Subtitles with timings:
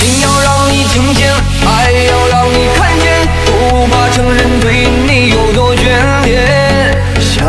[0.00, 1.30] 心要让你听见
[1.66, 6.96] 爱要让你看见不怕承认对你有多眷恋。
[7.20, 7.44] 想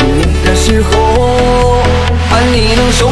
[0.00, 1.82] 你的时候
[2.30, 3.10] 盼你能收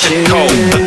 [0.00, 0.26] shit.
[0.28, 0.79] Cold.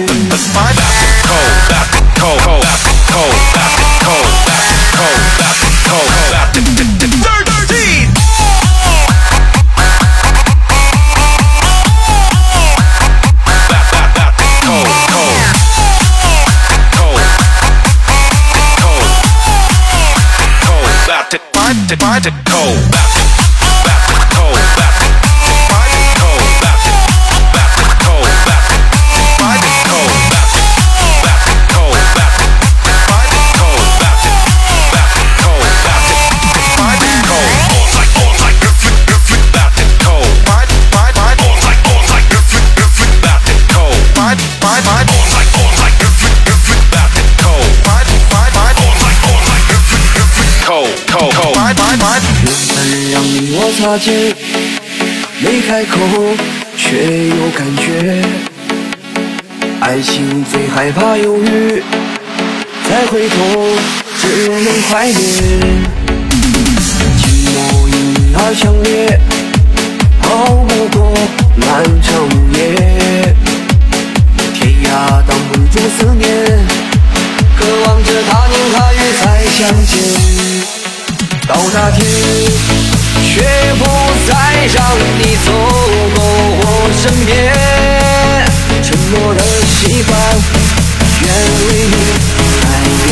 [51.13, 52.19] 拜拜拜！
[52.43, 54.35] 缘分让你我擦肩，
[55.39, 55.99] 没开口
[56.75, 57.85] 却有感觉。
[59.79, 61.83] 爱情最害怕犹豫，
[62.89, 63.35] 再回头
[64.19, 65.13] 只能怀念。
[67.19, 67.55] 寂寞
[67.87, 69.19] 因你而强烈，
[70.23, 70.27] 熬
[70.67, 71.13] 不过
[71.57, 72.57] 漫长午夜。
[74.55, 74.87] 天涯
[75.27, 76.25] 挡不住思念，
[77.57, 80.42] 渴望着他年他月再相见。
[81.47, 81.99] 到那天。
[83.25, 83.41] 却
[83.79, 83.83] 不
[84.27, 84.31] 再
[84.73, 84.77] 让
[85.17, 85.47] 你走
[86.15, 86.17] 过
[86.59, 86.65] 我
[87.01, 87.31] 身边，
[88.83, 90.11] 沉默的习惯，
[91.21, 91.25] 愿
[91.67, 91.95] 为你
[92.61, 92.63] 改
[93.03, 93.07] 变。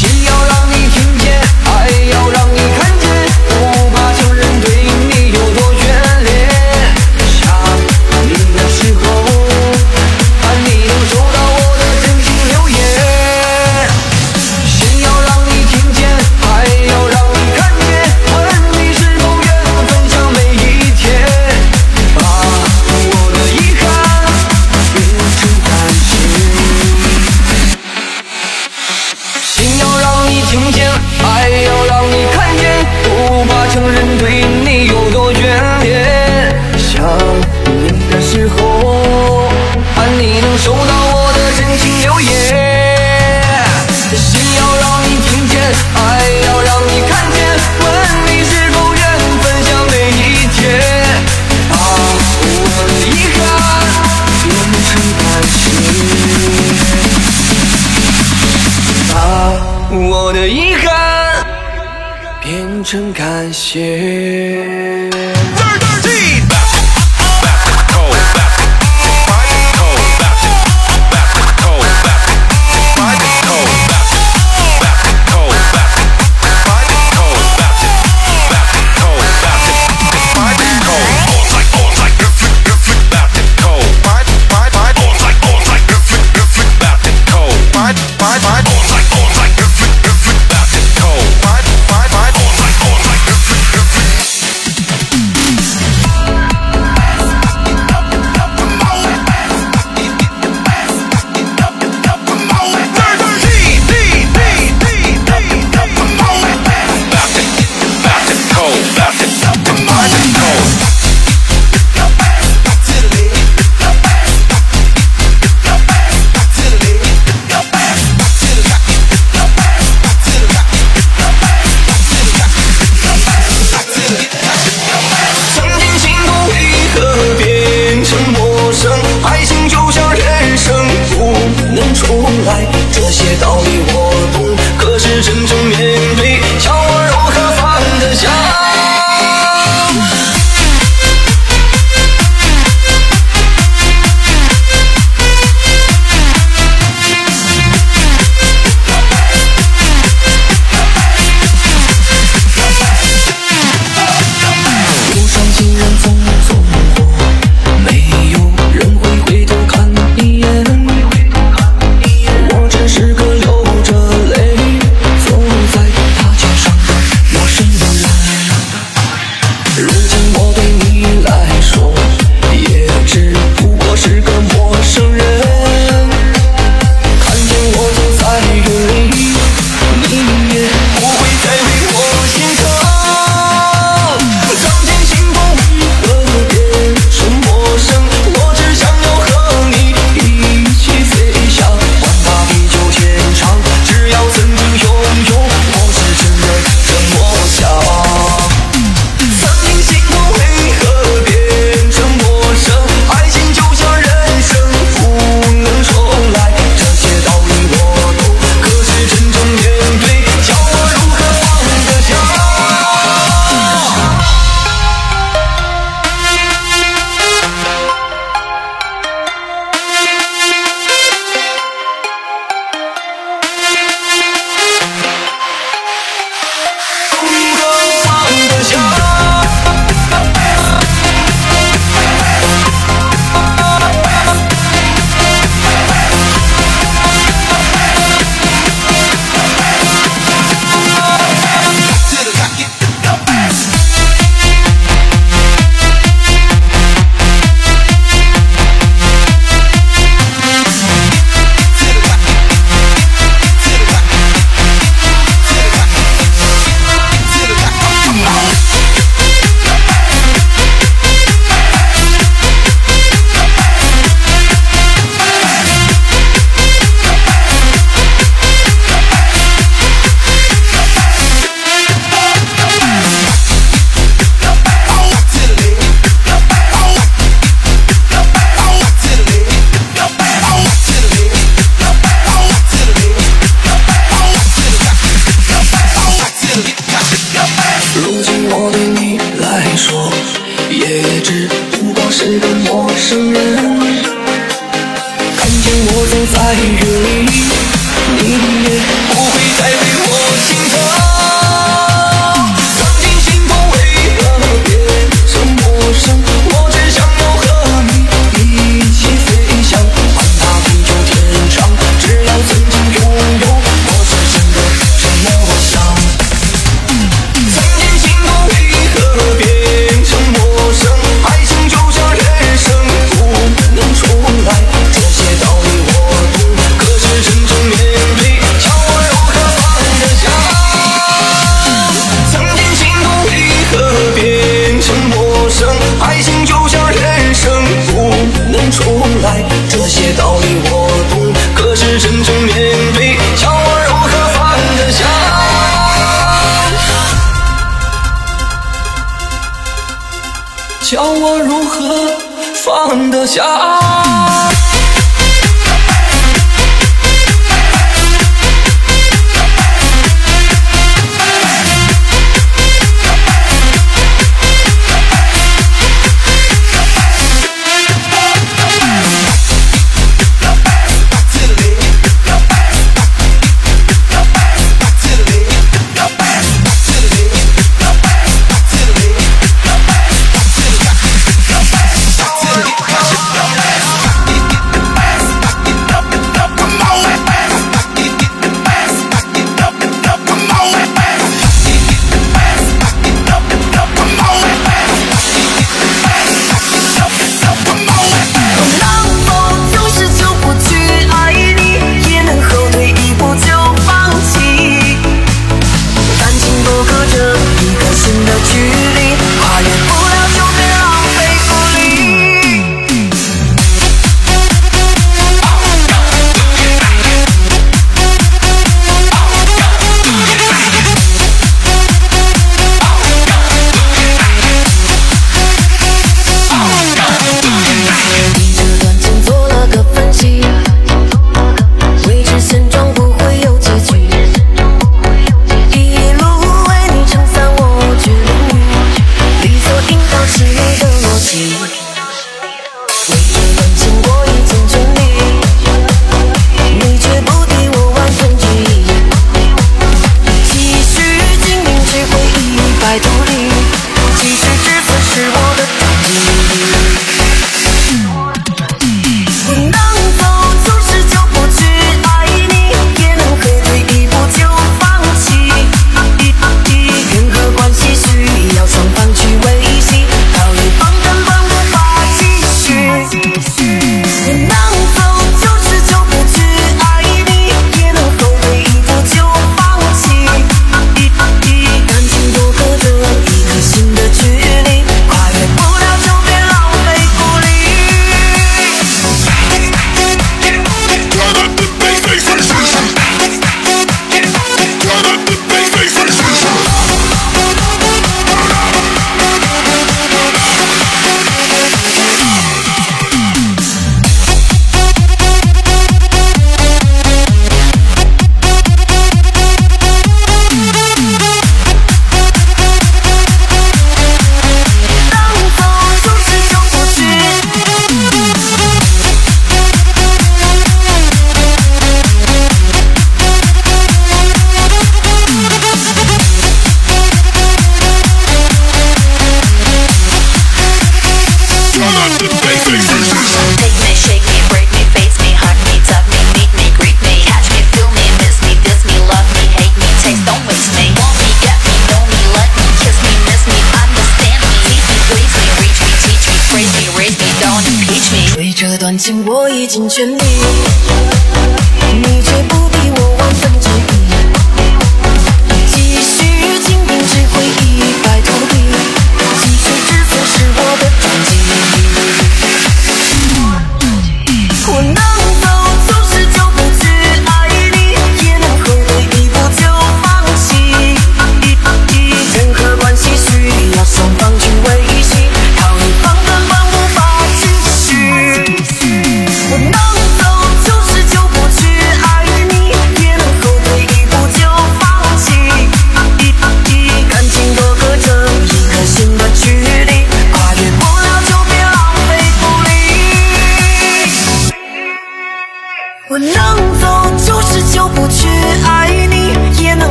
[0.00, 0.04] 真